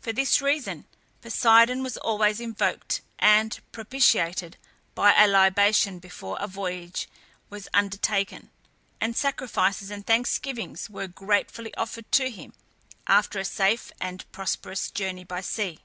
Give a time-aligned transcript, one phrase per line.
[0.00, 0.86] For this reason,
[1.20, 4.56] Poseidon was always invoked and propitiated
[4.94, 7.06] by a libation before a voyage
[7.50, 8.48] was undertaken,
[8.98, 12.54] and sacrifices and thanksgivings were gratefully offered to him
[13.08, 15.80] after a safe and prosperous journey by sea.